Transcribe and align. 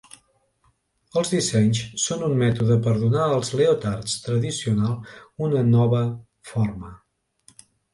Els 1.21 1.33
dissenys 1.33 1.81
són 2.05 2.25
un 2.29 2.33
mètode 2.41 2.79
per 2.89 2.95
donar 3.03 3.29
als 3.29 3.55
leotards 3.63 4.19
tradicional 4.27 5.17
una 5.51 5.67
nova 5.73 6.05
forma. 6.55 6.97